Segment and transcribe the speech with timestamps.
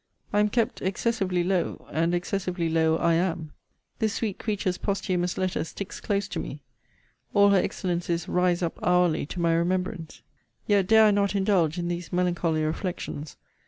[0.33, 3.53] I am kept excessively low; and excessively low I am.
[3.99, 6.63] This sweet creature's posthumous letter sticks close to me.
[7.35, 10.23] All her excellencies rise up hourly to my remembrance.
[10.65, 13.37] Yet dare I not indulge in these melancholy reflections.